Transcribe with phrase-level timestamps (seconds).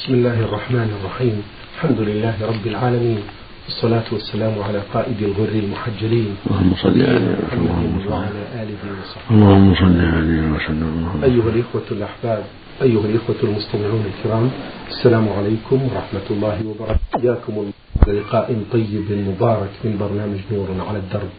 [0.00, 1.42] بسم الله الرحمن الرحيم.
[1.74, 3.20] الحمد لله رب العالمين.
[3.64, 6.36] والصلاة والسلام على قائد الغر المحجلين.
[6.50, 9.30] اللهم صل على محمد وعلى آله وصحبه.
[9.30, 12.44] اللهم صل عليه وسلم أيها الإخوة الأحباب
[12.82, 14.50] أيها الإخوة المستمعون الكرام
[14.88, 17.20] السلام عليكم ورحمة الله وبركاته.
[17.20, 18.20] حياكم الله.
[18.20, 21.32] لقاء طيب مبارك من برنامج نور على الدرب.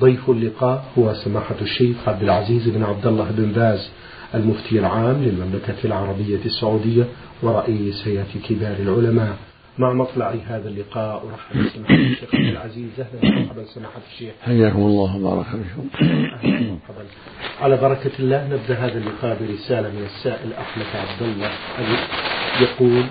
[0.00, 3.90] ضيف اللقاء هو سماحة الشيخ عبد العزيز بن عبد الله بن باز
[4.34, 7.04] المفتي العام للمملكة العربية السعودية
[7.42, 9.36] ورئيس هيئة كبار العلماء.
[9.78, 13.00] مع مطلع هذا اللقاء أرحب بسماحة الشيخ عبد العزيز.
[13.00, 14.32] أهلا ومرحبا سماحة الشيخ.
[14.42, 15.88] حياكم الله وبارك فيكم.
[16.02, 17.04] أهلا ومرحبا.
[17.60, 21.50] على بركة الله نبدأ هذا اللقاء برسالة من السائل أحمد عبد الله
[22.60, 23.04] يقول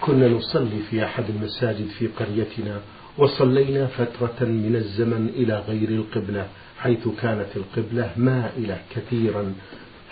[0.00, 2.80] كنا نصلي في أحد المساجد في قريتنا
[3.18, 6.46] وصلينا فترة من الزمن إلى غير القبلة
[6.78, 9.54] حيث كانت القبلة مائلة كثيرا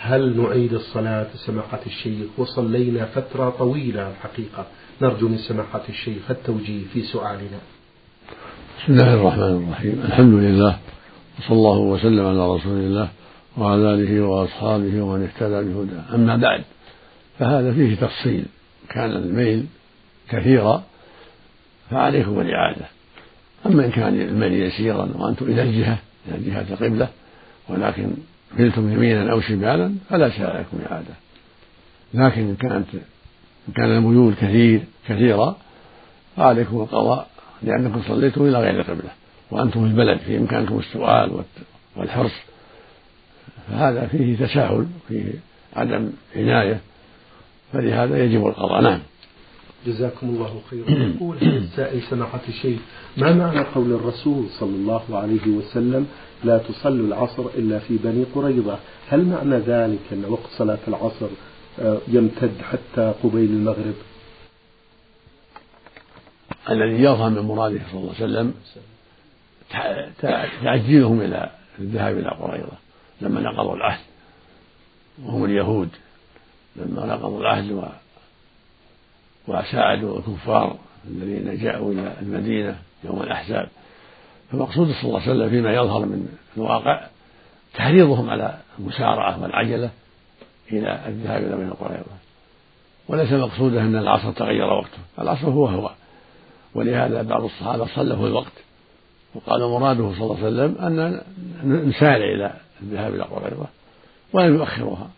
[0.01, 4.65] هل نعيد الصلاة سماحة الشيخ وصلينا فترة طويلة الحقيقة؟
[5.01, 7.59] نرجو من سماحة الشيخ التوجيه في سؤالنا.
[8.77, 10.01] بسم الله الرحمن الرحيم.
[10.05, 10.79] الحمد لله
[11.39, 13.09] وصلى الله وسلم على رسول الله
[13.57, 16.15] وعلى آله وأصحابه ومن اهتدى بهداه.
[16.15, 16.63] أما بعد
[17.39, 18.45] فهذا فيه تفصيل.
[18.89, 19.65] كان الميل
[20.29, 20.83] كثيرا
[21.91, 22.85] فعليكم الإعادة
[23.65, 27.07] أما إن كان الميل يسيرا وأنتم إلى الجهة إلى جهة القبلة
[27.69, 28.11] ولكن
[28.57, 31.13] ملتم يمينا أو شمالا فلا شيء عليكم إعادة.
[32.13, 32.85] لكن إن كانت
[33.67, 35.57] إن كان الميول كثير كثيرا
[36.37, 37.29] فعليكم القضاء
[37.63, 39.09] لأنكم صليتم إلى غير القبلة
[39.51, 41.43] وأنتم في البلد في إمكانكم السؤال
[41.95, 42.31] والحرص.
[43.69, 45.23] فهذا فيه تساهل فيه
[45.75, 46.79] عدم عناية
[47.73, 48.81] فلهذا يجب القضاء.
[48.81, 48.99] نعم.
[49.87, 50.89] جزاكم الله خيرا.
[50.89, 52.79] يقول السائل سماحة الشيخ
[53.19, 56.07] ما معنى قول الرسول صلى الله عليه وسلم
[56.43, 61.27] لا تصلوا العصر إلا في بني قريظة؟ هل معنى ذلك أن وقت صلاة العصر
[61.79, 63.93] آه، يمتد حتى قبيل المغرب؟
[66.69, 68.53] الذي يظهر من مراده صلى الله عليه وسلم
[70.63, 72.77] تعجيلهم إلى الذهاب إلى قريظة
[73.21, 74.05] لما نقضوا العهد.
[75.23, 75.89] وهم اليهود
[76.75, 77.89] لما نقضوا العهد
[79.47, 80.77] وساعدوا الكفار
[81.07, 82.79] الذين جاءوا إلى المدينة.
[83.03, 83.69] يوم الأحزاب.
[84.51, 86.27] فمقصود صلى الله عليه وسلم فيما يظهر من
[86.57, 87.07] الواقع
[87.73, 89.89] تحريضهم على المسارعة والعجلة
[90.71, 92.19] إلى الذهاب إلى بني قريظة.
[93.07, 94.97] وليس مقصوده أن العصر تغير وقته.
[95.19, 95.91] العصر هو هو.
[96.75, 98.51] ولهذا بعض الصحابة صلوا الوقت.
[99.35, 101.21] وقال مراده صلى الله عليه وسلم أن
[101.89, 103.65] نسارع إلى الذهاب إلى قريظة
[104.33, 105.09] ولم يؤخروها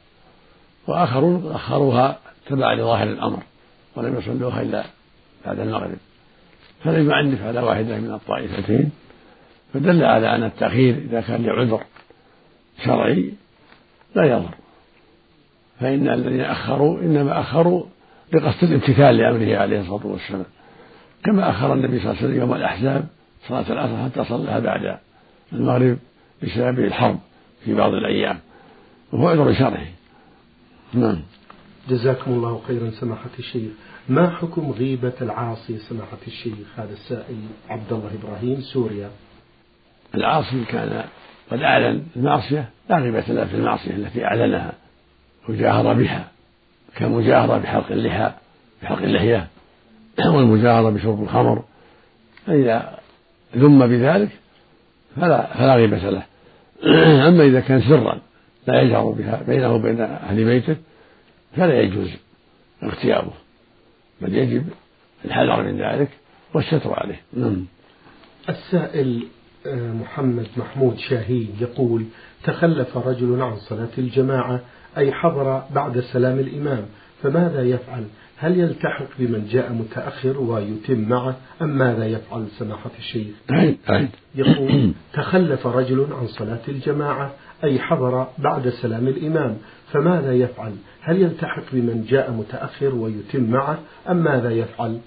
[0.87, 3.43] وآخرون أخروها تبعا لظاهر الأمر.
[3.95, 4.83] ولم يصلوها إلا
[5.45, 5.97] بعد المغرب.
[6.83, 8.91] فلم يعنف على واحدة من الطائفتين
[9.73, 11.83] فدل على أن التأخير إذا كان لعذر
[12.85, 13.33] شرعي
[14.15, 14.55] لا يضر.
[15.79, 17.85] فإن الذين أخروا إنما أخروا
[18.33, 20.45] بقصد الامتثال لأمره عليه الصلاة والسلام.
[21.23, 23.07] كما أخر النبي صلى الله عليه وسلم يوم الأحزاب
[23.47, 24.97] صلاة العصر حتى صلىها بعد
[25.53, 25.97] المغرب
[26.43, 27.19] بسبب الحرب
[27.65, 28.39] في بعض الأيام.
[29.11, 29.87] وهو عذر شرعي.
[30.93, 31.19] نعم.
[31.89, 33.71] جزاكم الله خيرا سماحة الشيخ.
[34.09, 37.35] ما حكم غيبة العاصي؟ سماحة الشيخ هذا السائل
[37.69, 39.09] عبد الله إبراهيم سوريا.
[40.15, 41.03] العاصي كان
[41.51, 44.73] قد أعلن المعصية لا غيبة له في المعصية التي أعلنها
[45.49, 46.27] وجاهر بها
[46.95, 48.31] كالمجاهرة بحلق اللحى
[48.81, 49.47] بحلق اللحية
[50.25, 51.63] والمجاهرة بشرب الخمر.
[52.45, 52.99] فإذا
[53.55, 54.29] ذم بذلك
[55.15, 56.23] فلا فلا غيبة له.
[57.27, 58.21] أما إذا كان سرا
[58.67, 60.75] لا يجهر بها بينه وبين أهل بيته
[61.55, 62.09] فلا يجوز
[62.83, 63.31] اغتيابه.
[64.21, 64.63] بل يجب
[65.25, 66.09] الحذر من ذلك
[66.53, 67.21] والستر عليه.
[67.33, 67.65] نعم.
[68.49, 69.23] السائل
[69.67, 72.05] آه، محمد محمود شاهين يقول
[72.43, 74.61] تخلف رجل عن صلاة الجماعة
[74.97, 76.85] أي حضر بعد سلام الإمام
[77.23, 78.05] فماذا يفعل؟
[78.37, 83.35] هل يلتحق بمن جاء متأخر ويتم معه أم ماذا يفعل سماحة الشيخ؟
[84.35, 87.33] يقول تخلف رجل عن صلاة الجماعة
[87.63, 89.57] أي حضر بعد سلام الإمام.
[89.91, 93.79] فماذا يفعل؟ هل يلتحق بمن جاء متأخر ويتم معه؟
[94.09, 94.99] أم ماذا يفعل؟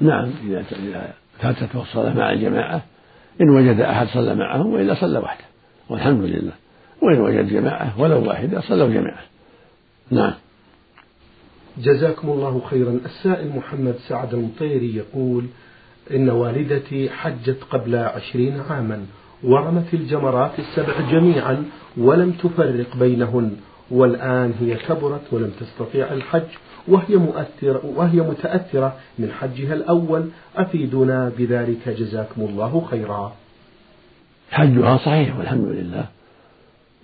[0.00, 0.64] نعم إذا
[1.38, 2.82] فاتته الصلاة مع الجماعة
[3.40, 5.44] إن وجد أحد صلى معه وإلا صلى وحده.
[5.88, 6.52] والحمد لله.
[7.02, 9.22] وإن وجد جماعة ولو واحدة صلوا جماعة.
[10.10, 10.34] نعم.
[11.78, 13.00] جزاكم الله خيرا.
[13.04, 15.46] السائل محمد سعد المطيري يقول
[16.10, 19.06] إن والدتي حجت قبل عشرين عاما.
[19.42, 21.64] ورمت الجمرات السبع جميعا
[21.96, 23.56] ولم تفرق بينهن
[23.90, 26.48] والآن هي كبرت ولم تستطيع الحج
[26.88, 30.28] وهي مؤثرة وهي متأثرة من حجها الأول.
[30.56, 33.32] أفيدنا بذلك جزاكم الله خيرا.
[34.50, 36.04] حجها صحيح والحمد لله.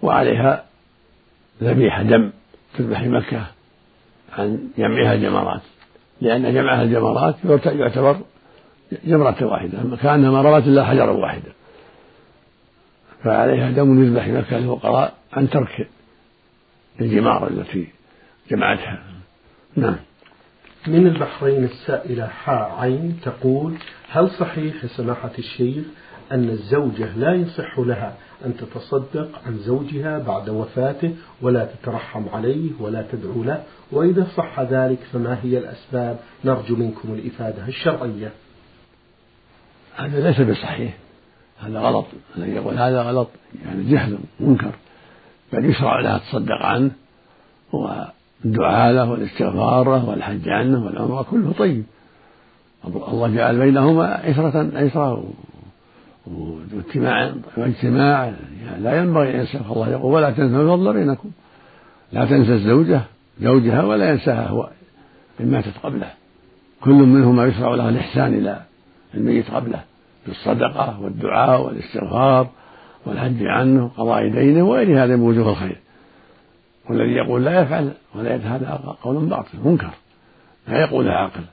[0.02, 0.64] وعليها
[1.62, 2.30] ذبيحة دم
[2.78, 3.46] تذبح مكة
[4.38, 5.62] عن جمعها الجمرات.
[6.20, 7.34] لأن جمعها الجمرات
[7.66, 8.16] يعتبر
[9.04, 11.52] جمرة واحدة كأنها ما رمت إلا حجرا واحدا
[13.24, 15.88] فعليها دم يذبح مكة للفقراء عن ترك
[17.00, 17.88] الجمار التي
[18.50, 19.02] جمعتها.
[19.76, 19.96] نعم.
[20.86, 23.74] من البحرين السائلة حاء عين تقول
[24.10, 25.84] هل صحيح يا سماحة الشيخ
[26.32, 33.06] أن الزوجة لا يصح لها أن تتصدق عن زوجها بعد وفاته ولا تترحم عليه ولا
[33.12, 38.32] تدعو له؟ وإذا صح ذلك فما هي الأسباب؟ نرجو منكم الإفادة الشرعية.
[39.96, 41.03] هذا ليس بصحيح.
[41.60, 42.06] هذا غلط.
[42.36, 43.28] الذي يقول هذا غلط.
[43.64, 44.72] يعني جهل منكر.
[45.52, 46.90] بل يشرع لها تصدق عنه.
[47.72, 51.84] والدعاء له والاستغفار له والحج عنه والعمرة كله طيب.
[52.86, 55.24] الله جعل بينهما عشرة عشرة
[56.26, 58.32] واجتماع واجتماع.
[58.64, 61.30] يعني لا ينبغي أن ينسى الله يقول ولا تنسوا الفضل بينكم.
[62.12, 63.00] لا تنسى الزوجة
[63.40, 64.70] زوجها ولا ينساها هو
[65.40, 66.10] إن ماتت قبله.
[66.80, 68.62] كل منهما يشرع له الإحسان إلى
[69.14, 69.84] الميت قبله.
[70.26, 72.48] بالصدقة والدعاء والاستغفار
[73.06, 75.76] والحج عنه قضاء دينه وغير هذا من وجوه الخير.
[76.90, 79.90] والذي يقول لا يفعل ولا هذا قول باطل منكر.
[80.68, 81.44] لا يقول عاقل.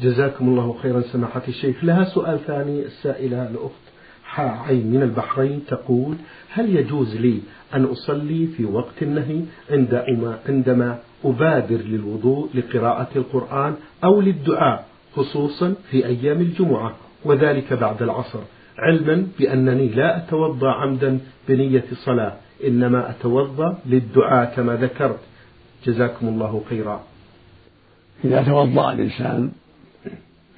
[0.00, 1.84] جزاكم الله خيرا سماحة الشيخ.
[1.84, 3.86] لها سؤال ثاني السائلة الأخت
[4.24, 6.16] حاء عين من البحرين تقول
[6.52, 7.40] هل يجوز لي
[7.74, 9.40] أن أصلي في وقت النهي
[10.48, 13.74] عندما أبادر للوضوء لقراءة القرآن
[14.04, 14.86] أو للدعاء
[15.16, 16.94] خصوصا في أيام الجمعة؟
[17.26, 18.38] وذلك بعد العصر.
[18.78, 21.18] علما بأنني لا أتوضأ عمدا
[21.48, 22.32] بنية صلاة
[22.66, 25.18] إنما أتوضأ للدعاء كما ذكرت.
[25.84, 27.00] جزاكم الله خيرا.
[28.24, 29.50] إذا توضأ الإنسان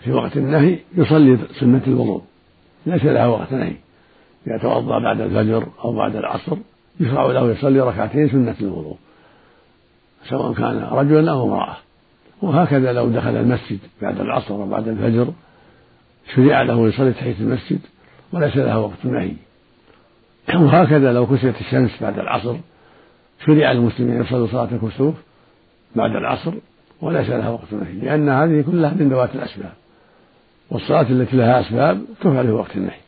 [0.04, 2.22] في وقت النهي يصلي سنة الوضوء.
[2.86, 3.74] ليس لها وقت نهي.
[4.46, 6.56] إذا توضأ بعد الفجر أو بعد العصر
[7.00, 8.96] يشرع له يصلي ركعتين سنة الوضوء
[10.28, 11.76] سواء كان رجلا أو امرأة.
[12.42, 15.32] وهكذا لو دخل المسجد بعد العصر أو بعد الفجر
[16.34, 17.80] شرع له يصلي تحية المسجد
[18.32, 19.32] وليس لها وقت نهي.
[20.54, 22.56] وهكذا لو كسرت الشمس بعد العصر
[23.46, 25.14] شرع المسلمين يصلوا صلاة الكسوف
[25.96, 26.54] بعد العصر
[27.00, 29.72] وليس لها وقت نهي لأن هذه كلها من ذوات الأسباب.
[30.70, 33.00] والصلاة التي لها أسباب تفعل في وقت النهي.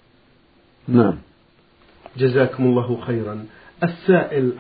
[0.89, 1.19] نعم.
[2.17, 3.45] جزاكم الله خيرا.
[3.83, 4.53] السائل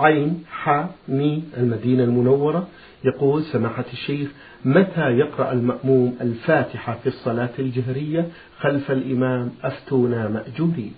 [0.00, 2.68] عين ح مي المدينة المنورة
[3.04, 4.28] يقول سماحة الشيخ
[4.64, 8.28] متى يقرأ المأموم الفاتحة في الصلاة الجهرية
[8.58, 10.94] خلف الإمام أفتونا مأجورين؟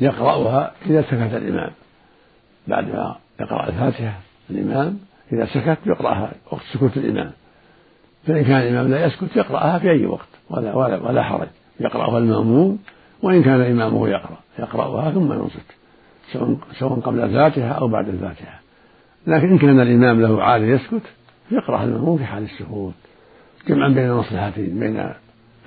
[0.00, 1.70] يقرأها إذا سكت الإمام.
[2.68, 4.20] بعد ما يقرأ الفاتحة
[4.50, 4.98] الإمام
[5.32, 7.30] إذا سكت يقرأها وقت سكوت الإمام.
[8.26, 11.48] فإن كان الإمام لا يسكت يقرأها في أي وقت ولا ولا, ولا حرج.
[11.80, 12.78] يقرأها المأموم
[13.22, 15.76] وإن كان إمامه يقرأ يقرأها ثم ينصت
[16.78, 18.60] سواء قبل الفاتحة أو بعد الفاتحة.
[19.26, 21.02] لكن إن كان الإمام له عادة يسكت
[21.50, 22.94] يقرأ المأموم في حال السكوت
[23.68, 25.10] جمعا بين المصلحتين بين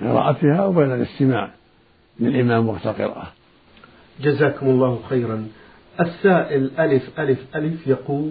[0.00, 1.50] قراءتها وبين الاستماع
[2.20, 3.32] للإمام وقت القراءة.
[4.22, 5.48] جزاكم الله خيرا.
[6.00, 8.30] السائل ألف ألف ألف يقول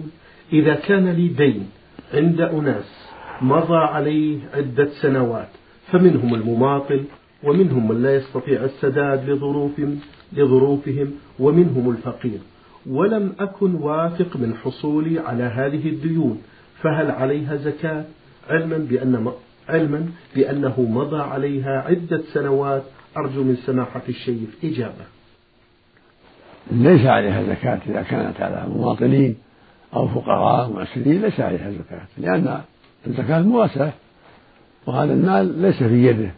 [0.52, 1.70] إذا كان لي دين
[2.14, 3.08] عند أناس
[3.42, 5.48] مضى عليه عدة سنوات
[5.86, 7.04] فمنهم المماطل
[7.42, 9.98] ومنهم من لا يستطيع السداد لظروفهم
[10.32, 12.38] لظروفهم ومنهم الفقير.
[12.86, 16.42] ولم أكن واثق من حصولي على هذه الديون
[16.82, 18.04] فهل عليها زكاة؟
[18.48, 19.32] علما بأن
[19.68, 22.82] علما بأنه مضى عليها عدة سنوات.
[23.16, 25.04] أرجو من سماحة الشيخ إجابة.
[26.70, 29.36] ليس عليها زكاة إذا كانت على مواطنين
[29.94, 32.60] أو فقراء معسرين ليس عليها زكاة لأن
[33.06, 33.92] الزكاة مواساة
[34.86, 36.30] وهذا المال ليس في يده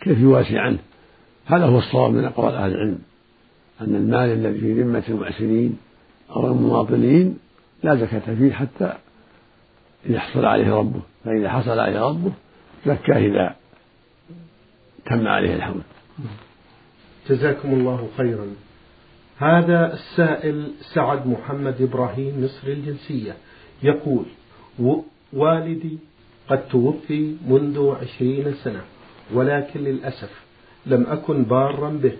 [0.00, 0.78] كيف يواسي عنه؟
[1.46, 2.98] هذا هو الصواب من أقوال أهل العلم
[3.80, 5.78] أن المال الذي في ذمة المعسرين
[6.30, 7.38] أو المماطلين
[7.82, 8.92] لا زكاة فيه حتى
[10.06, 12.32] يحصل عليه ربه فإذا حصل عليه ربه
[12.86, 13.56] زكاه إذا
[15.06, 15.82] تم عليه الحول
[17.30, 18.46] جزاكم الله خيرا.
[19.38, 23.36] هذا السائل سعد محمد إبراهيم مصري الجنسية
[23.82, 24.24] يقول
[25.32, 25.98] والدي
[26.48, 28.80] قد توفي منذ عشرين سنة
[29.34, 30.44] ولكن للأسف
[30.86, 32.12] لم أكن بارا به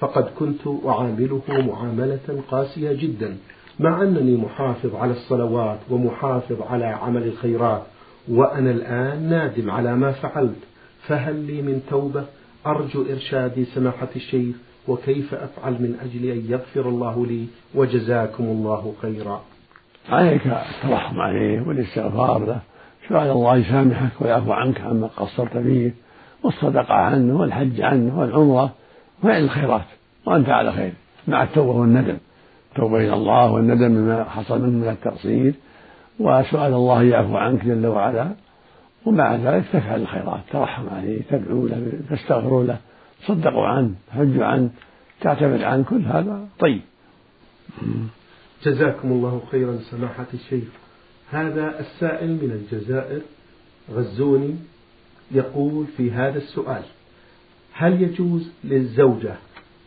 [0.00, 3.36] فقد كنت أعامله معاملة قاسية جدا
[3.80, 7.82] مع أنني محافظ على الصلوات ومحافظ على عمل الخيرات
[8.28, 10.58] وأنا الآن نادم على ما فعلت
[11.06, 12.24] فهل لي من توبة؟
[12.66, 14.56] أرجو إرشادي سماحة الشيخ
[14.88, 19.42] وكيف أفعل من أجل أن يغفر الله لي وجزاكم الله خيرا؟
[20.08, 22.60] عليك الترحم عليه والاستغفار له.
[23.08, 25.94] شاء الله يسامحك ويعفو عنك عما قصرت فيه
[26.42, 28.72] والصدقة عنه والحج عنه والعمرة
[29.22, 29.84] وفعل الخيرات
[30.26, 30.92] وأنت على خير
[31.28, 32.16] مع التوبة والندم.
[32.70, 35.54] التوبة إلى الله والندم مما حصل منه من التقصير
[36.18, 38.30] وسؤال الله يعفو عنك جل وعلا
[39.06, 42.78] ومع ذلك تفعل الخيرات ترحم عليه تدعو له تستغفر له
[43.22, 44.70] تصدقوا عنه تحجوا عنه
[45.20, 46.48] تعتمد عنه كل هذا.
[46.58, 46.80] طيب.
[48.64, 50.68] جزاكم الله خيرا سماحة الشيخ.
[51.30, 53.20] هذا السائل من الجزائر
[53.92, 54.56] غزوني
[55.30, 56.82] يقول في هذا السؤال
[57.72, 59.34] هل يجوز للزوجة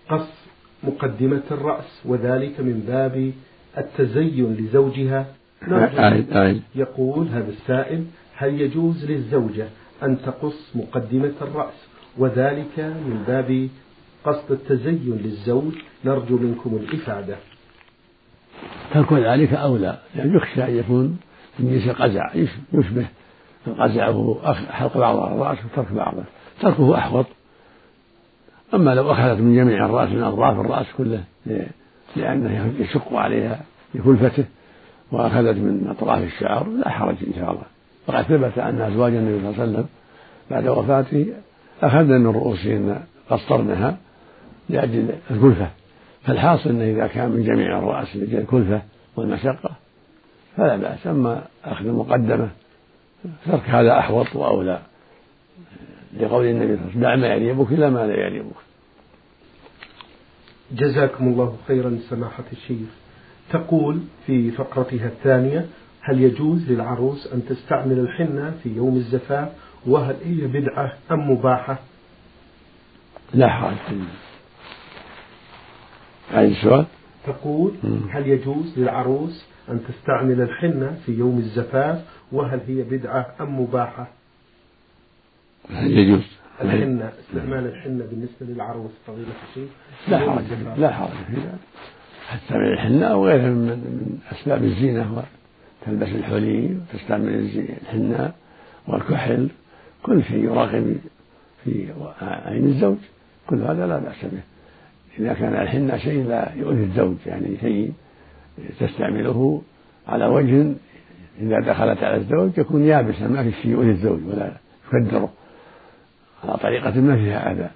[0.10, 0.43] قص
[0.84, 3.32] مقدمة الرأس وذلك من باب
[3.78, 5.26] التزين لزوجها.
[6.76, 9.68] يقول هذا السائل هل يجوز للزوجة
[10.04, 11.74] أن تقص مقدمة الرأس؟
[12.18, 13.70] وذلك من باب
[14.26, 15.74] قصد التزين للزوج.
[16.06, 17.36] نرجو منكم الإفادة.
[18.94, 19.98] ترك ذلك أولى.
[20.16, 21.18] يعني يخشى أن يكون
[21.60, 22.32] من جنس القزع
[22.74, 23.06] يشبه
[23.68, 26.24] القزع وهو حلق بعض الرأس وترك بعضه.
[26.62, 27.26] تركه أحوط.
[28.74, 31.24] أما لو أخذت من جميع الرأس من أطراف الرأس كله
[32.16, 33.62] لأنه يشق عليها
[33.96, 34.46] لكلفته
[35.12, 37.64] وأخذت من أطراف الشعر لا حرج إن شاء الله.
[38.08, 39.86] وقد ثبت أن أزواج النبي صلى الله عليه وسلم
[40.52, 41.34] بعد وفاته
[41.82, 43.98] أخذن من رؤوسهن قصرنها
[44.70, 45.68] لأجل الكلفة.
[46.24, 48.82] فالحاصل أنه إذا كان من جميع الرأس لأجل الكلفة
[49.16, 49.72] والمشقة
[50.58, 51.08] فلا بأس.
[51.08, 52.50] أما أخذ المقدمة
[53.46, 54.80] ترك هذا أحوط وأولى.
[56.20, 58.56] لقول النبي صلى الله عليه وسلم دع ما يريبك إلى ما لا يريبك
[60.72, 62.88] جزاكم الله خيرا سماحة الشيخ.
[63.50, 65.66] تقول في فقرتها الثانية
[66.02, 69.50] هل يجوز للعروس أن تستعمل الحنة في يوم الزفاف؟
[69.88, 71.80] وهل هي بدعة أم مباحة؟
[73.34, 73.76] لا حرج
[76.32, 76.86] هذا السؤال.
[77.26, 77.74] تقول
[78.10, 84.08] هل يجوز للعروس أن تستعمل الحنة في يوم الزفاف؟ وهل هي بدعة أم مباحة؟
[85.72, 86.24] يجوز؟
[86.62, 89.70] الحنة استعمال الحنة بالنسبة للعروس فضيلة الشيخ
[90.08, 90.44] لا حرج
[90.78, 91.10] لا حرج.
[91.10, 91.60] في ذلك
[92.28, 95.24] حتى من الحنة أو غيرها من أسباب الزينة
[95.82, 97.50] وتلبس الحلي وتستعمل
[97.82, 98.32] الحنة
[98.88, 99.50] والكحل
[100.04, 100.98] كل شيء يراقب
[101.64, 101.88] في
[102.22, 102.98] عين الزوج.
[103.48, 104.42] كل هذا لا بأس به.
[105.20, 107.92] إذا كان الحنة شيء لا يؤذي الزوج يعني شيء
[108.80, 109.62] تستعمله
[110.08, 110.74] على وجه
[111.42, 114.52] إذا دخلت على الزوج يكون يابسا ما في شيء يؤذي الزوج ولا
[114.94, 115.34] يكدره.
[116.44, 117.70] على طريقة ما فيها أذى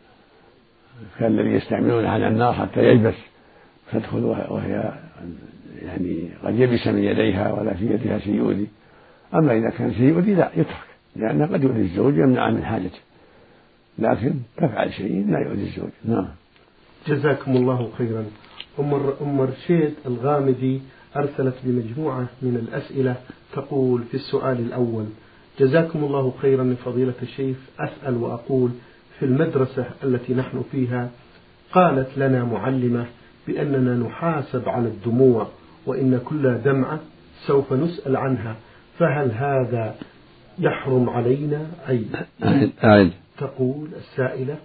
[1.20, 3.16] كالذي يستعملون على النار حتى يلبس
[3.92, 4.94] تدخل وهي
[5.82, 8.68] يعني قد يبس من يديها ولا في يدها شيء يؤذي
[9.34, 13.00] أما إذا كان شيء يؤذي لا يترك لأنه قد يؤذي الزوج يمنع من حاجته.
[14.00, 15.90] لكن تفعل شيء لا يؤذي الزوج.
[16.06, 16.28] نعم.
[17.08, 18.26] جزاكم الله خيرا.
[18.80, 20.82] أم أم رشيد الغامدي
[21.16, 23.16] أرسلت بمجموعة من الأسئلة
[23.54, 25.06] تقول في السؤال الأول
[25.60, 27.58] جزاكم الله خيرا من فضيلة الشيخ.
[27.80, 28.72] أسأل وأقول
[29.20, 31.10] في المدرسة التي نحن فيها
[31.72, 33.06] قالت لنا معلمة
[33.48, 35.48] بأننا نحاسب على الدموع
[35.86, 37.00] وإن كل دمعة
[37.48, 38.56] سوف نسأل عنها
[39.00, 39.96] فهل هذا
[40.60, 42.06] يحرم علينا؟ أي
[43.38, 44.56] تقول السائلة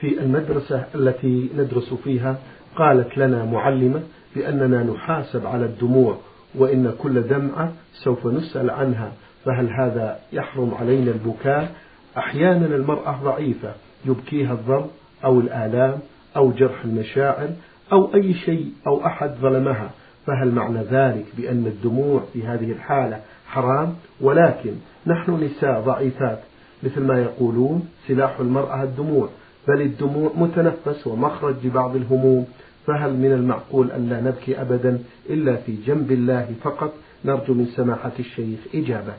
[0.00, 2.36] في المدرسة التي ندرس فيها
[2.76, 4.02] قالت لنا معلمة
[4.36, 6.18] بأننا نحاسب على الدموع
[6.54, 9.12] وإن كل دمعة سوف نسأل عنها
[9.44, 11.74] فهل هذا يحرم علينا البكاء؟
[12.18, 13.72] أحيانا المرأة ضعيفة
[14.06, 14.90] يبكيها الضرب
[15.24, 15.98] أو الآلام
[16.36, 17.48] أو جرح المشاعر
[17.92, 19.90] أو أي شيء أو أحد ظلمها.
[20.26, 24.72] فهل معنى ذلك بأن الدموع في هذه الحالة حرام؟ ولكن
[25.06, 26.38] نحن نساء ضعيفات
[26.82, 29.28] مثل ما يقولون سلاح المرأة الدموع
[29.68, 32.46] بل الدموع متنفس ومخرج لبعض الهموم.
[32.86, 34.98] فهل من المعقول أن لا نبكي أبدا
[35.30, 36.92] إلا في جنب الله فقط؟
[37.24, 39.14] نرجو من سماحة الشيخ إجابة.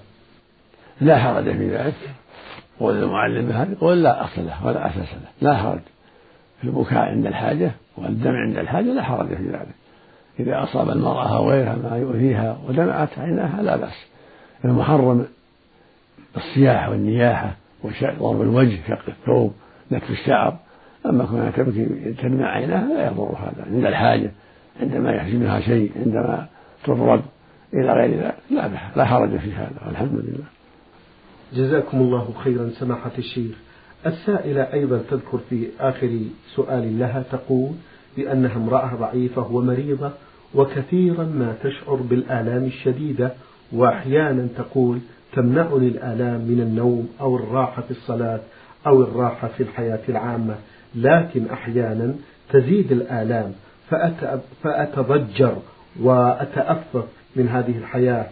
[1.01, 1.93] لا حرج في ذلك.
[2.79, 5.49] قول المعلم هذا قول لا أصل له ولا أساس له.
[5.49, 5.79] لا حرج.
[6.61, 9.75] في البكاء عند الحاجة والدمع عند الحاجة لا حرج في ذلك.
[10.39, 14.05] إذا أصاب المرأة أو غيرها ما يؤذيها ودمعت عيناها لا بأس.
[14.65, 15.25] المحرم
[16.37, 19.53] الصياح والنياحة وضرب الوجه شق الثوب
[19.91, 20.57] نتف الشعر.
[21.05, 23.65] أما كونها تبكي تدمع عيناها لا يضر هذا.
[23.71, 24.31] عند الحاجة
[24.81, 26.47] عندما يحزنها شيء عندما
[26.83, 27.21] تضرب
[27.73, 30.54] إلى غير ذلك لا لا حرج في هذا والحمد لله.
[31.53, 33.55] جزاكم الله خيرا سماحة الشيخ.
[34.05, 36.19] السائلة أيضا تذكر في آخر
[36.55, 37.71] سؤال لها تقول
[38.17, 40.11] بأنها امرأة ضعيفة ومريضة
[40.55, 43.31] وكثيرا ما تشعر بالآلام الشديدة
[43.71, 44.99] وأحيانا تقول
[45.33, 48.39] تمنعني الآلام من النوم أو الراحة في الصلاة
[48.87, 50.55] أو الراحة في الحياة العامة
[50.95, 52.13] لكن أحيانا
[52.53, 53.53] تزيد الآلام.
[54.63, 55.57] فأتضجر
[56.01, 58.27] وأتأفف من هذه الحياة.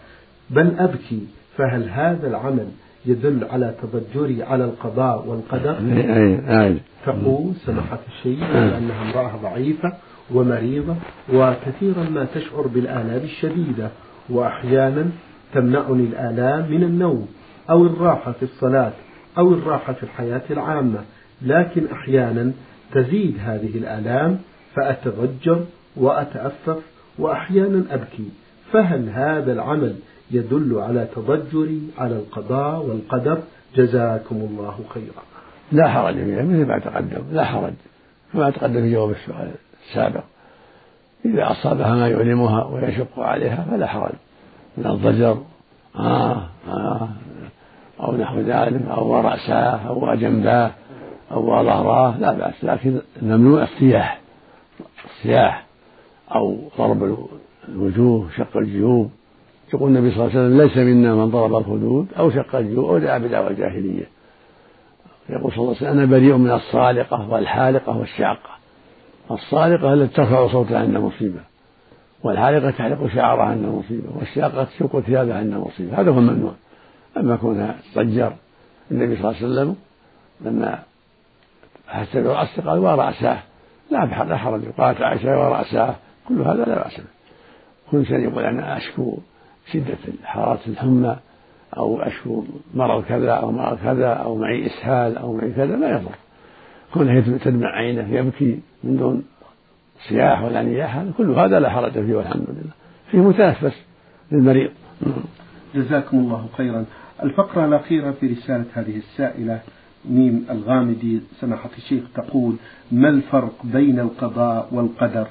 [0.49, 1.27] بل أبكي
[1.57, 2.67] فهل هذا العمل
[3.05, 5.75] يدل على تضجري على القضاء والقدر.
[7.05, 9.93] تقول سماحة الشيخ أنها امرأة ضعيفة
[10.33, 10.95] ومريضة
[11.33, 13.89] وكثيرا ما تشعر بالآلام الشديدة
[14.29, 15.05] وأحيانا
[15.53, 17.27] تمنعني الآلام من النوم
[17.69, 18.91] أو الراحة في الصلاة
[19.37, 20.99] أو الراحة في الحياة العامة.
[21.41, 22.51] لكن أحيانا
[22.93, 24.39] تزيد هذه الآلام
[24.75, 26.77] فأتضجر وأتأفف
[27.19, 28.29] وأحيانا أبكي.
[28.71, 29.95] فهل هذا العمل
[30.33, 33.37] يدل على تضجري على القضاء والقدر.
[33.75, 35.23] جزاكم الله خيرا.
[35.71, 37.23] لا حرج فيها مثل ما تقدم.
[37.31, 37.73] لا حرج.
[38.33, 39.51] كما تقدم في جواب السؤال
[39.89, 40.23] السابق.
[41.25, 44.13] إذا أصابها ما يؤلمها ويشق عليها فلا حرج.
[44.77, 45.37] من الضجر
[45.95, 47.09] آه آه
[47.99, 50.71] أو نحو ذلك أو رأساه أو جنباه
[51.31, 52.63] أو ظهراه لا بأس.
[52.63, 54.21] لكن ممنوع الصياح
[55.05, 55.65] الصياح
[56.35, 57.27] أو ضرب
[57.69, 59.11] الوجوه شق الجيوب.
[59.73, 62.97] يقول النبي صلى الله عليه وسلم ليس منا من ضرب الخدود أو شق الجيوب أو
[62.97, 64.09] دعا بدعوى الجاهلية.
[65.29, 68.49] يقول صلى الله عليه وسلم أنا بريء من الصالقة والحالقة والشاقة
[69.31, 71.39] الصالقة التي ترفع صوتها عند مصيبة
[72.23, 76.01] والحالقة تحلق شعرها عند مصيبة والشاقة تشق ثيابها عند مصيبة.
[76.01, 76.53] هذا هو الممنوع.
[77.17, 78.33] أما كونها ضجر
[78.91, 79.75] النبي صلى الله عليه وسلم
[80.41, 80.79] لما
[81.87, 83.39] حس برأسه قال ورأساه
[83.91, 85.95] لا لا حرج قالت عائشة ورأساه
[86.27, 87.03] كل هذا لا بأس به.
[87.91, 89.17] كل إنسان يقول أنا أشكو
[89.71, 91.17] شدة حرارة الحمى
[91.77, 92.43] أو أشكو
[92.73, 96.15] مرض كذا أو مرض كذا أو معي إسهال أو معي كذا لا يضر.
[96.93, 99.23] كونه تدمع عينه يبكي من دون
[100.09, 102.73] صياح ولا نياح كل هذا لا حرج فيه والحمد لله.
[103.11, 103.75] فيه متنفس
[104.31, 104.71] للمريض.
[105.75, 106.85] جزاكم الله خيرا.
[107.23, 109.59] الفقرة الأخيرة في رسالة هذه السائلة
[110.09, 112.55] ميم الغامدي سماحة الشيخ تقول
[112.91, 115.27] ما الفرق بين القضاء والقدر؟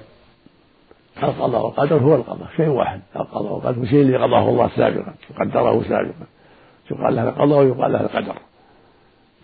[1.23, 6.27] القضاء والقدر هو القضاء شيء واحد القضاء والقدر شيء اللي قضاه الله سابقا وقدره سابقا.
[6.91, 8.35] يقال له القضاء ويقال له القدر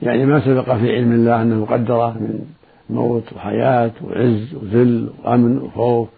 [0.02, 2.46] يعني ما سبق في علم الله أنه قدره من
[2.90, 6.08] موت وحياة وعز وذل وأمن وخوف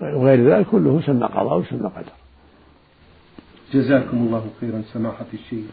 [0.00, 2.12] وغير ذلك كله سمى قضاء وسمى قدر.
[3.72, 5.70] جزاكم الله خيرا سماحة الشيخ.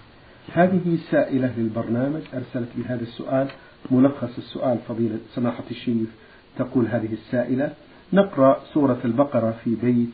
[0.53, 3.47] هذه سائلة للبرنامج أرسلت بهذا السؤال
[3.91, 6.09] ملخص السؤال فضيلة سماحة الشيخ
[6.57, 7.73] تقول هذه السائلة.
[8.13, 10.09] نقرأ سورة البقرة في بيت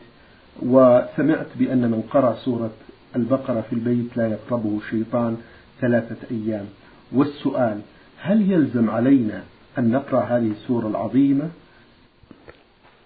[0.62, 2.70] وسمعت بأن من قرأ سورة
[3.16, 5.36] البقرة في البيت لا يقربه شيطان
[5.80, 6.66] ثلاثة أيام.
[7.12, 7.80] والسؤال
[8.18, 9.42] هل يلزم علينا
[9.78, 11.48] أن نقرأ هذه السورة العظيمة؟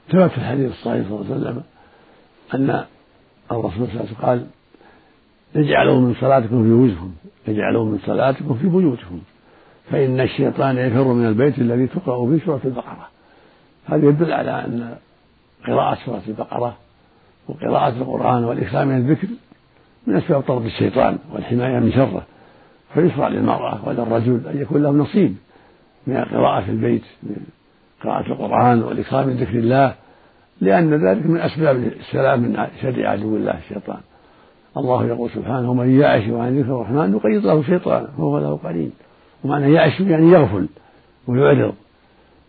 [0.09, 1.62] ثبت في الحديث الصحيح صلى الله عليه وسلم
[2.55, 2.85] أن
[3.51, 4.46] الرسول صلى الله عليه وسلم قال
[5.57, 7.12] اجعلوا من صلاتكم في بيوتكم
[7.49, 9.20] اجعلوا من صلاتكم في بيوتكم
[9.90, 13.09] فإن الشيطان يفر من البيت الذي تقرأ فيه سورة البقرة.
[13.87, 14.94] هذا يدل على أن
[15.66, 16.77] قراءة سورة البقرة
[17.49, 19.29] وقراءة القرآن والإكثار من الذكر
[20.07, 22.22] من أسباب طرد الشيطان والحماية من شره.
[22.94, 25.37] فيشرع للمرأة وللرجل أن يكون له نصيب
[26.07, 27.37] من القراءة في البيت من
[28.05, 29.94] قراءة القرآن والإكثار من ذكر الله
[30.61, 34.01] لأن ذلك من أسباب السلام من شر عدو الله الشيطان.
[34.77, 38.92] الله يقول سبحانه ومن يعش عن ذكر الرحمن نقيض له شيطانا فهو له قرين.
[39.44, 40.68] ومعنى يعش يعني يغفل
[41.27, 41.75] ويعرض.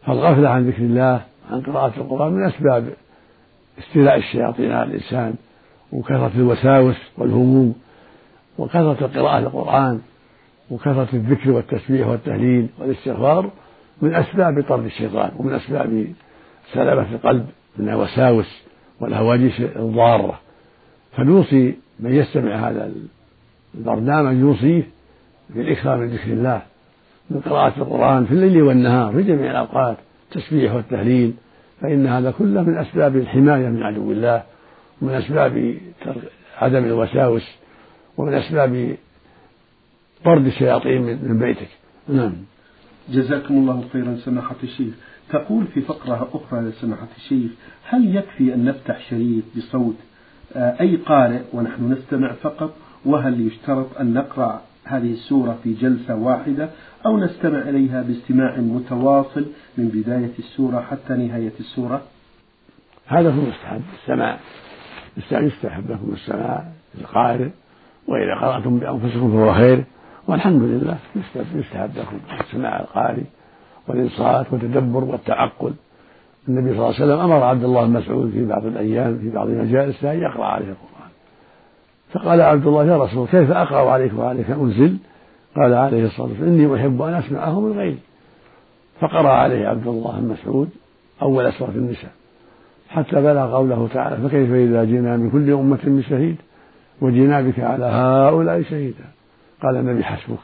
[0.08, 2.93] فالغفلة عن ذكر الله عن قراءة القرآن من أسباب
[3.80, 5.36] استيلاء الشياطين على الإنسان
[5.91, 7.76] وكثرة الوساوس والهموم
[8.58, 10.02] وكثرة القراءة للقرآن
[10.72, 13.52] وكثرة الذكر والتسبيح والتهليل والاستغفار
[14.02, 16.08] من أسباب طرد الشيطان ومن أسباب
[16.74, 17.46] سلامة القلب
[17.78, 18.63] من الوساوس
[19.00, 20.39] والهواجس الضارة.
[21.17, 22.91] فنوصي من يستمع هذا
[23.76, 24.84] البرنامج يوصيه
[25.50, 26.62] بالإكثار من ذكر الله.
[27.30, 31.34] من قراءة القرآن في الليل والنهار في جميع الأوقات التسبيح والتهليل
[31.82, 34.44] فإن هذا كله من أسباب الحماية من عدو الله
[35.02, 35.78] ومن أسباب
[36.58, 37.56] عدم الوساوس
[38.18, 38.96] ومن أسباب
[40.26, 41.68] طرد الشياطين من بيتك.
[42.08, 42.34] نعم.
[43.10, 44.94] جزاكم الله خيرا سماحة الشيخ.
[45.30, 47.52] تقول في فقرة أخرى لسماحة الشيخ
[47.84, 49.96] هل يكفي أن نفتح شريط بصوت
[50.56, 52.74] آه، أي قارئ ونحن نستمع فقط
[53.06, 56.69] وهل يشترط أن نقرأ هذه السورة في جلسة واحدة
[57.06, 59.45] أو نستمع إليها باستماع متواصل
[59.78, 62.02] من بداية السورة حتى نهاية السورة.
[63.08, 64.38] هذا هو مستحب السماع
[65.32, 66.63] يستحب لكم السماع
[67.02, 67.50] القارئ
[68.08, 69.84] وإذا قرأتم بأنفسكم فهو خير.
[70.28, 70.97] والحمد لله
[71.56, 72.17] يستحب لكم
[72.52, 73.23] سماع القارئ
[73.88, 75.73] والإنصات والتدبر والتعقل.
[76.47, 79.47] النبي صلى الله عليه وسلم أمر عبد الله بن مسعود في بعض الأيام في بعض
[79.47, 80.97] المجالس أن يقرأ عليه القرآن.
[82.17, 84.97] فقال عبد الله يا رسول كيف أقرأ عليك وعليك أنزل؟
[85.56, 87.97] قال عليه الصلاة والسلام إني أحب أن أسمعه من غيري.
[88.99, 90.69] فقرأ عليه عبد الله بن مسعود
[91.21, 92.12] أول سورة النساء
[92.89, 96.36] حتى بلغ قوله تعالى فكيف إذا جئنا من كل أمة بشهيد
[97.01, 99.06] وجئنا بك على هؤلاء شهيدا؟
[99.63, 100.38] قال النبي حسبك.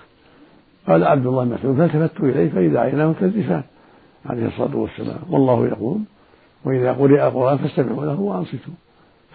[0.87, 3.63] قال عبد الله بن مسعود فالتفت إليه فإذا عيناه تذرفان
[4.25, 5.99] عليه الصلاة والسلام والله يقول
[6.65, 8.73] وإذا قرئ القرآن فاستمعوا له وأنصتوا.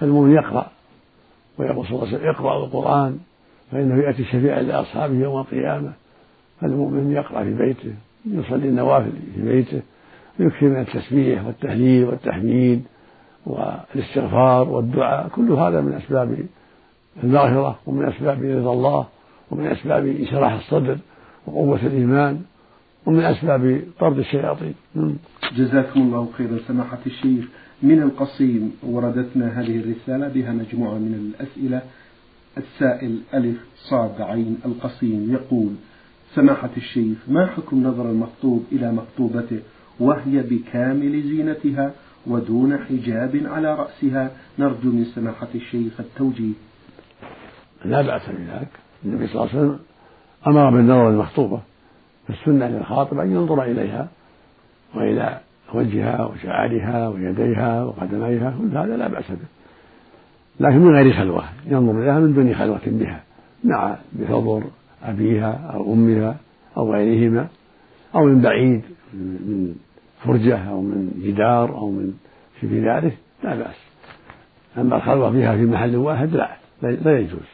[0.01, 0.66] فالمؤمن يقرأ
[1.59, 3.18] ويقول صلى الله عليه وسلم اقرأوا القرآن
[3.73, 5.92] فإنه يأتي شفيعا لأصحابه يوم القيامة.
[6.61, 7.94] فالمؤمن يقرأ في بيته
[8.27, 9.81] يصلي النوافل في بيته
[10.40, 12.83] ويكثر من التسبيح والتهليل والتحميد
[13.47, 15.29] والاستغفار والدعاء.
[15.29, 16.47] كل هذا من أسباب
[17.25, 19.07] المغفرة ومن أسباب رضا الله
[19.51, 20.99] ومن أسباب انشراح الصدر
[21.47, 22.42] وقوة الإيمان
[23.07, 24.75] ومن أسباب طرد الشياطين.
[25.57, 27.44] جزاكم الله خيرا سماحة الشيخ.
[27.83, 31.83] من القصيم وردتنا هذه الرسالة بها مجموعة من الأسئلة.
[32.59, 35.73] السائل ألف صاد عين القصيم يقول
[36.35, 39.61] سماحة الشيخ ما حكم نظر المخطوب إلى مخطوبته
[40.01, 41.93] وهي بكامل زينتها
[42.27, 46.53] ودون حجاب على رأسها؟ نرجو من سماحة الشيخ التوجيه.
[47.85, 48.69] لا بأس بذلك
[49.05, 49.79] النبي صلى الله عليه وسلم
[50.47, 51.61] أمر بالنظر المخطوبة
[52.29, 54.09] فالسنة للخاطب أن ينظر إليها
[54.95, 55.41] وإلى
[55.75, 59.47] وجهها وشعرها ويديها وقدميها كل هذا لا بأس به.
[60.61, 63.23] لكن من غير خلوة ينظر إليها من دون خلوة بها
[63.65, 64.65] مع بحضور
[65.05, 66.37] أبيها أو أمها
[66.77, 67.47] أو غيرهما
[68.15, 68.83] أو من بعيد
[69.15, 69.75] من
[70.25, 72.13] فرجة أو من جدار أو من
[72.61, 73.77] في ذلك لا بأس.
[74.79, 77.49] أما الخلوة فيها في محل واحد لا لا يجوز.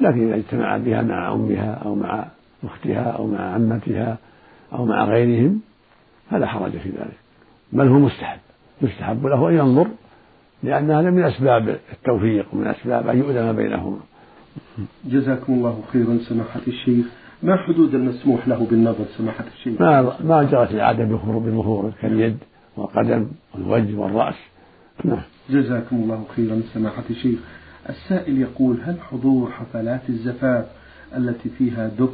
[0.00, 2.24] لكن إذا اجتمع بها مع أمها أو مع
[2.64, 4.18] أختها أو مع عمتها
[4.72, 5.60] أو مع غيرهم
[6.30, 7.25] فلا حرج في ذلك.
[7.76, 8.38] بل هو مستحب.
[8.82, 9.88] يستحب له أن ينظر
[10.62, 13.98] لأن هذا من أسباب التوفيق ومن أسباب أن يؤذن بينهما.
[15.04, 17.06] جزاكم الله خيرا سماحة الشيخ.
[17.42, 22.36] ما حدود المسموح له بالنظر سماحة الشيخ؟ ما ما جرت العادة بظهوره كاليد
[22.76, 24.34] والقدم والوجه والرأس.
[25.04, 25.20] نعم.
[25.50, 27.38] جزاكم الله خيرا سماحة الشيخ.
[27.88, 30.66] السائل يقول هل حضور حفلات الزفاف
[31.16, 32.10] التي فيها دف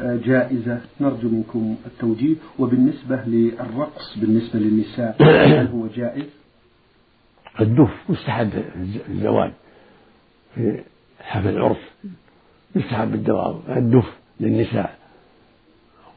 [0.00, 0.80] جائزة.
[1.00, 2.36] نرجو منكم التوجيه.
[2.58, 5.16] وبالنسبة للرقص بالنسبة للنساء
[5.60, 6.26] هل هو جائز؟
[7.60, 8.50] الدف مستحب
[9.08, 9.52] الزواج
[10.54, 10.80] في
[11.20, 11.90] حفل العرس
[12.76, 13.14] يستحب
[13.68, 14.06] الدف
[14.40, 14.98] للنساء.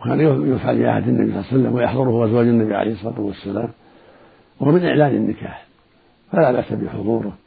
[0.02, 0.20] وكان
[0.54, 3.70] يفعل في عهد النبي صلى الله عليه وسلم ويحضره أزواج النبي عليه الصلاة والسلام.
[4.60, 5.66] وهو من إعلان النكاح
[6.32, 7.38] فلا بأس بحضوره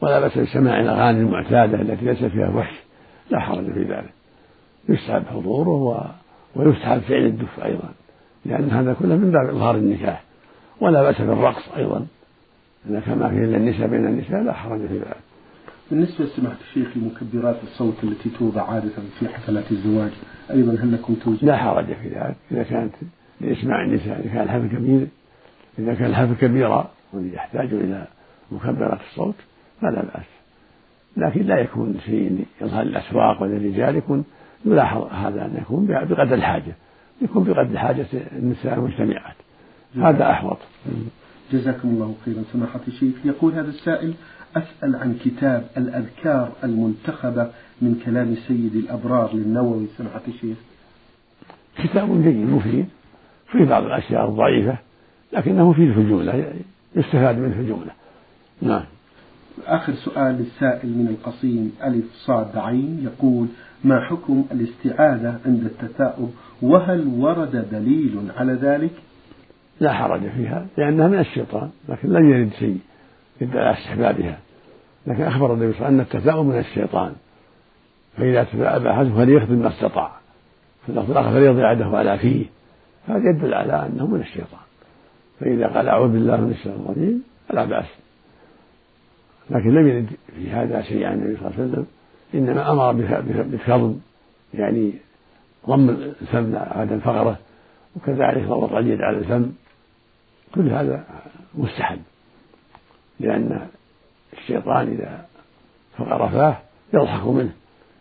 [0.00, 2.74] ولا بأس بسماع الأغاني المعتادة التي ليس فيها وحش
[3.30, 4.23] لا حرج في ذلك.
[4.88, 6.04] يستحب حضوره و...
[6.56, 7.88] ويستحب فعل الدف أيضا.
[8.44, 10.24] لأن هذا كله من باب إظهار النكاح.
[10.80, 12.06] ولا بأس بالرقص أيضا.
[12.90, 15.16] إذا كان ما فيه إلا النساء بين النساء لا حرج في ذلك.
[15.90, 20.10] بالنسبة لسماحة الشيخ لمكبرات الصوت التي توضع عادة في حفلات الزواج
[20.50, 22.36] أيضا هل لكم توجيه؟ لا حرج في ذلك.
[22.52, 22.94] إذا كانت
[23.40, 25.06] لإسماع النساء إذا كان الحفل كبير
[25.78, 28.06] إذا كان الحفل كبيرا ويحتاج إلى
[28.52, 29.34] مكبرات الصوت
[29.80, 30.26] فلا بأس.
[31.16, 34.24] لكن لا يكون شيء يظهر الأسواق وللرجال يكون
[34.64, 36.74] يلاحظ هذا أن يكون بقدر الحاجة
[37.22, 39.36] يكون بقدر حاجة النساء المجتمعات.
[39.96, 40.58] هذا أحوط.
[41.52, 42.42] جزاكم الله خيرا.
[42.52, 44.14] سماحة الشيخ يقول هذا السائل
[44.56, 47.50] أسأل عن كتاب الأذكار المنتخبة
[47.82, 50.56] من كلام سيد الأبرار للنووي سماحة الشيخ.
[51.78, 52.86] كتاب جيد مفيد
[53.52, 54.76] في بعض الأشياء الضعيفة
[55.32, 56.52] لكنه مفيد في الجملة
[56.96, 57.90] يستفاد منه في الجملة
[58.62, 58.84] نعم.
[59.66, 63.46] آخر سؤال للسائل من القصيم ألف صاد عين يقول
[63.84, 68.92] ما حكم الاستعاذة عند التثاؤب وهل ورد دليل على ذلك؟
[69.80, 72.78] لا حرج فيها لأنها من الشيطان لكن لم يرد شيء
[73.40, 74.38] يدل على استحبابها
[75.06, 77.12] لكن أخبر النبي صلى الله عليه وسلم أن التثاؤب من الشيطان.
[78.16, 80.10] فإذا تثاءب أحدهم فليخدم ما استطاع.
[80.86, 82.46] في اللفظ الآخر فليضع يده على فيه
[83.08, 84.60] هذا يدل على أنه من الشيطان.
[85.40, 87.86] فإذا قال أعوذ بالله من الشيطان الرجيم فلا بأس.
[89.50, 91.86] لكن لم يرد في هذا شيء عن النبي صلى الله عليه وسلم.
[92.34, 92.92] إنما أمر
[93.30, 93.96] بكظم
[94.54, 94.92] يعني
[95.68, 97.38] ضم الفم على الفقرة
[97.96, 99.52] وكذلك ضغط اليد على الفم.
[100.54, 101.04] كل هذا
[101.54, 101.98] مستحب
[103.20, 103.66] لأن
[104.32, 105.26] الشيطان إذا
[105.98, 106.56] فقر فاه
[106.94, 107.52] يضحك منه.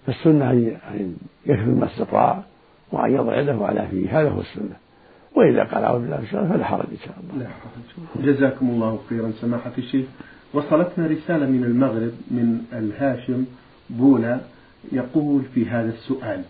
[0.06, 1.16] فالسنة أن
[1.46, 2.44] يكفي ما استطاع
[2.92, 4.76] وأن يضع يده على فيه هذا هو السنة.
[5.36, 7.44] وإذا قال أعوذ بالله من الشيطان فلا حرج إن شاء الله.
[7.44, 10.06] لا حرج جزاكم الله خيرا سماحة الشيخ.
[10.54, 13.46] وصلتنا رسالة من المغرب من الهاشم.
[13.98, 14.40] بولا
[14.92, 16.42] يقول في هذا السؤال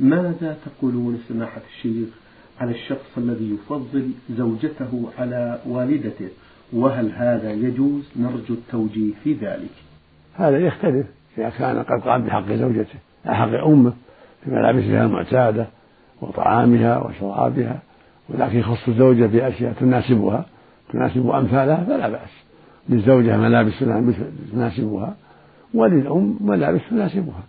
[0.00, 2.08] ماذا تقولون سماحة الشيخ
[2.60, 6.28] على الشخص الذي يفضل زوجته على والدته؟
[6.72, 9.70] وهل هذا يجوز؟ نرجو التوجيه في ذلك.
[10.34, 11.06] هذا يختلف
[11.38, 13.92] إذا كان قد قام بحق زوجته حق أمه
[14.44, 15.66] في ملابسها المعتادة
[16.20, 17.82] وطعامها وشرابها
[18.28, 20.46] ولكن يخص الزوجة بأشياء تناسبها
[20.92, 22.30] تناسب أمثالها فلا بأس.
[22.88, 23.78] للزوجة ملابس
[24.52, 25.16] تناسبها.
[25.76, 27.42] وللأم ملابس تناسبها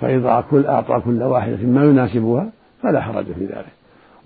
[0.00, 3.72] فإذا كل أعطى كل واحدة ما يناسبها فلا حرج في ذلك.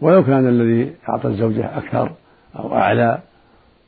[0.01, 2.13] ولو كان الذي أعطى الزوجة أكثر
[2.59, 3.19] أو أعلى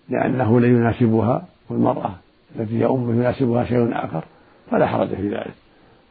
[0.09, 2.15] لأنه لا يناسبها والمرأة
[2.57, 4.25] التي هي أم يناسبها شيء آخر
[4.71, 5.55] فلا حرج في ذلك.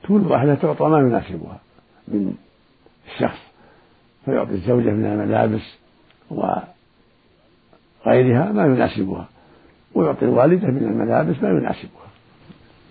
[0.08, 1.60] كل واحدة تعطى ما يناسبها
[2.08, 2.34] من
[3.08, 3.40] الشخص
[4.26, 5.78] فيعطي الزوجة من الملابس
[8.06, 9.28] وغيرها ما يناسبها
[9.96, 12.08] ويعطي الوالدة من الملابس ما يناسبها.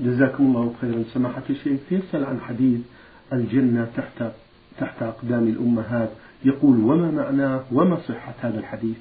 [0.01, 1.03] جزاكم الله خيرا.
[1.15, 2.81] سماحة الشيخ يسأل عن حديث
[3.33, 4.33] الجنة تحت
[4.79, 6.11] تحت أقدام الأمهات؟
[6.45, 8.97] يقول وما معناه وما صحة هذا الحديث؟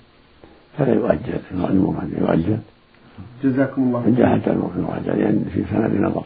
[0.78, 2.58] فلا يؤجل المعلوم يؤجل.
[3.44, 4.36] جزاكم الله خيرا.
[4.36, 6.26] حتى يؤجل لأن في سند نظر.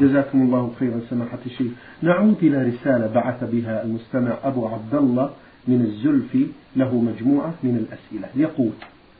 [0.00, 1.72] جزاكم الله خيرا سماحة الشيخ.
[2.02, 5.30] نعود إلى رسالة بعث بها المستمع أبو عبد الله
[5.68, 8.28] من الزلفي له مجموعة من الأسئلة.
[8.36, 8.70] يقول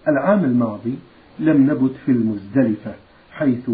[0.09, 0.95] العام الماضي
[1.39, 2.95] لم نبت في المزدلفة
[3.33, 3.71] حيث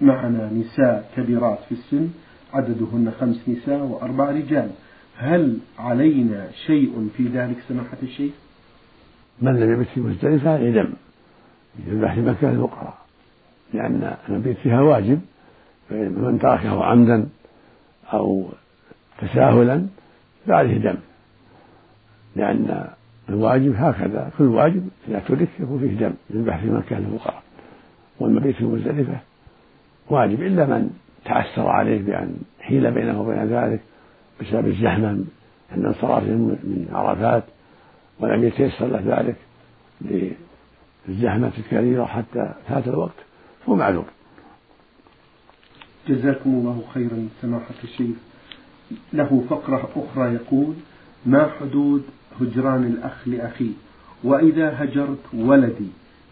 [0.00, 2.08] معنا نساء كبيرات في السن
[2.54, 4.70] عددهن خمس نساء وأربع رجال.
[5.16, 8.32] هل علينا شيء في ذلك سماحة الشيخ؟
[9.42, 10.92] من لم يبت في مزدلفة يدم
[11.86, 12.98] يذبح في مكان الفقراء.
[13.74, 15.20] لأن المبيت فيها واجب
[15.90, 17.28] فمن تركه عمدا
[18.12, 18.48] أو
[19.18, 19.86] تساهلا
[20.46, 20.96] فعليه دم.
[22.36, 22.88] لأن
[23.28, 27.42] الواجب هكذا كل واجب إذا ترك يكون فيه دم يذبح في مكان الفقراء.
[28.20, 29.20] والمبيت في مزدلفة
[30.10, 30.90] واجب إلا من
[31.24, 33.80] تعسر عليه بأن حيل بينه وبين ذلك
[34.40, 35.24] بسبب الزحمة
[35.72, 37.44] عند انصرافه من عرفات
[38.20, 39.36] ولم يتيسر له ذلك
[41.08, 43.14] للزحمة الكثيرة حتى فات الوقت
[43.66, 44.04] فهو معذور.
[46.08, 48.16] جزاكم الله خيرا سماحة الشيخ.
[49.12, 50.74] له فقرة أخرى يقول
[51.26, 52.02] ما حدود
[52.40, 53.72] هجران الأخ لأخيه
[54.24, 55.88] وإذا هجرت ولدي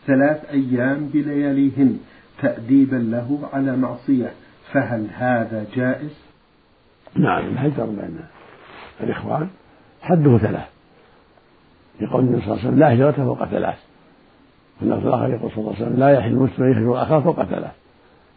[0.06, 1.98] ثلاث أيام بلياليهن
[2.42, 4.33] تأديبا له على معصية
[4.72, 6.16] فهل هذا جائز؟
[7.14, 8.18] نعم الهجر بين
[9.01, 9.49] الإخوان.
[10.03, 10.68] حده ثلاث.
[12.01, 13.79] يقول النبي صلى الله عليه وسلم لا هجرة فوق ثلاث.
[14.81, 17.72] واللفظ الآخر يقول صلى الله عليه وسلم لا يحل المسلم يهجر أخاه فوق ثلاث.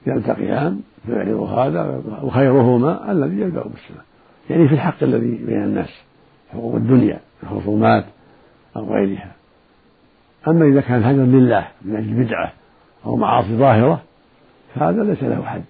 [0.08, 4.04] يلتقيان فيعرض هذا وخيرهما الذي يبدأ بالسلام
[4.50, 5.90] يعني في الحق الذي بين الناس
[6.54, 8.06] حقوق الدنيا الخصومات
[8.76, 9.32] أو غيرها.
[10.48, 12.54] أما إذا كان هجر لله من أجل بدعة
[13.06, 14.02] أو معاصي ظاهرة
[14.76, 15.64] فهذا ليس له حد.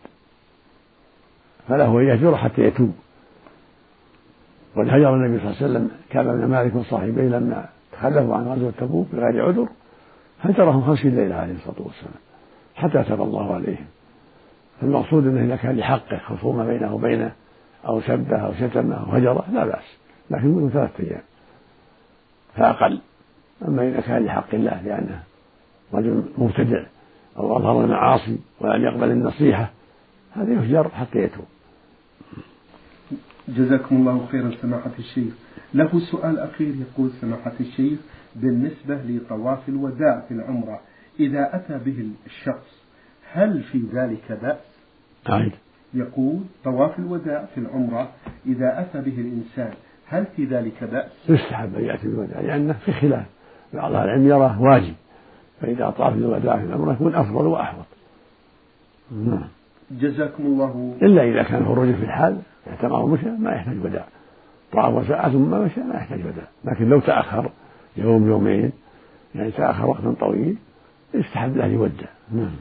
[1.67, 2.95] فله أن يهجر حتى يتوب.
[4.75, 9.07] والهجر النبي صلى الله عليه وسلم كان بن مالك وصاحبيه لما تخلفوا عن غزوة تبوك
[9.13, 9.67] بغير عذر
[10.41, 12.13] هجرهم خمسين ليلة عليه الصلاة والسلام
[12.75, 13.85] حتى تاب الله عليهم.
[14.81, 17.31] فالمقصود إنه إذا كان لحقه خصومة بينه وبينه
[17.87, 19.97] أو سبه أو شتمه أو هجره لا بأس.
[20.29, 21.21] لكن منه ثلاثة أيام.
[22.55, 22.99] فأقل.
[23.67, 25.23] أما إذا كان لحق الله لأنه
[25.93, 26.83] رجل مبتدع.
[27.37, 29.71] أو أظهر المعاصي ولم يقبل النصيحة.
[30.31, 31.45] هذا يهجر حتى يتوب
[33.47, 35.33] جزاكم الله خيرا سماحة الشيخ.
[35.73, 37.99] له سؤال أخير يقول سماحة الشيخ
[38.35, 40.79] بالنسبة لطواف الوداع في العمرة
[41.19, 42.79] إذا أتى به الشخص
[43.31, 44.57] هل في ذلك بأس؟
[45.25, 45.51] طيب.
[45.93, 48.09] يقول طواف الوداع في العمرة
[48.45, 49.73] إذا أتى به الإنسان
[50.05, 53.25] هل في ذلك بأس؟ يستحب أن يأتي بالوداع لأنه في خلاف.
[53.73, 54.93] بعض أهل العلم يراه واجب.
[55.61, 57.85] فإذا طاف الوداع في العمرة يكون أفضل وأحوط.
[59.11, 59.47] نعم.
[59.91, 60.97] جزاكم الله.
[61.01, 64.05] إلا إذا كان خروجه في الحال اعتمر ومشى ما يحتاج وداع
[64.71, 67.51] طاف وساعة ثم مشى ما يحتاج وداع لكن لو تأخر
[67.97, 68.71] يوم يومين
[69.35, 70.57] يعني تأخر وقتا طويل
[71.13, 72.07] يستحب له يودع.
[72.31, 72.51] نعم.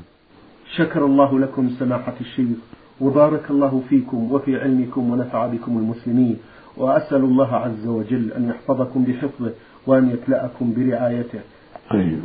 [0.77, 2.59] شكر الله لكم سماحة الشيخ
[3.01, 6.37] وبارك الله فيكم وفي علمكم ونفع بكم المسلمين
[6.77, 9.53] وأسأل الله عز وجل أن يحفظكم بحفظه
[9.87, 11.41] وأن يكلأكم برعايته.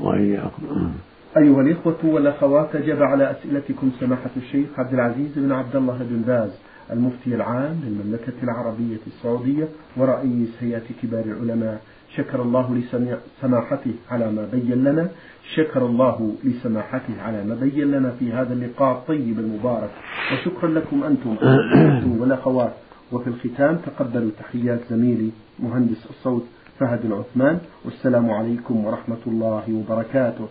[0.01, 0.91] وإياكم.
[1.37, 6.49] أيها الإخوة والأخوات أجاب على أسئلتكم سماحة الشيخ عبد العزيز بن عبد الله بن باز
[6.91, 11.81] المفتي العام للمملكة العربية السعودية ورئيس هيئة كبار العلماء.
[12.15, 15.09] شكر الله لسماحته على ما بين لنا.
[15.55, 19.89] شكر الله لسماحته على ما بين لنا في هذا اللقاء الطيب المبارك.
[20.33, 21.35] وشكرا لكم أنتم
[22.19, 22.73] والأخوات
[23.11, 26.45] وفي الختام تقبلوا تحيات زميلي مهندس الصوت
[26.79, 30.47] فهد العثمان والسلام عليكم ورحمة الله وبركاته.